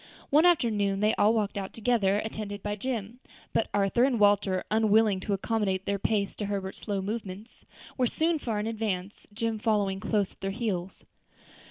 [0.31, 3.19] One afternoon they all walked out together, attended by Jim;
[3.53, 7.65] but Arthur and Walter, unwilling to accommodate their pace to Herbert's slow movements,
[7.99, 11.05] were soon far in advance, Jim following close at their heels.